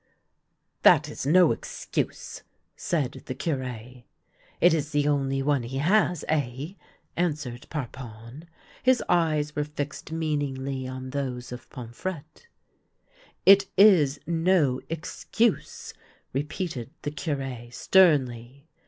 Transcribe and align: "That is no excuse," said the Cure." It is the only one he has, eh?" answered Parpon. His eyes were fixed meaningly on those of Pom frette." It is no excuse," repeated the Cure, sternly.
"That 0.81 1.09
is 1.09 1.27
no 1.27 1.51
excuse," 1.51 2.41
said 2.75 3.21
the 3.27 3.35
Cure." 3.35 4.01
It 4.65 4.73
is 4.73 4.93
the 4.93 5.07
only 5.07 5.43
one 5.43 5.61
he 5.61 5.77
has, 5.77 6.25
eh?" 6.27 6.69
answered 7.15 7.67
Parpon. 7.69 8.47
His 8.81 9.03
eyes 9.07 9.55
were 9.55 9.63
fixed 9.63 10.11
meaningly 10.11 10.87
on 10.87 11.11
those 11.11 11.51
of 11.51 11.69
Pom 11.69 11.89
frette." 11.91 12.47
It 13.45 13.67
is 13.77 14.19
no 14.25 14.81
excuse," 14.89 15.93
repeated 16.33 16.89
the 17.03 17.11
Cure, 17.11 17.69
sternly. 17.69 18.65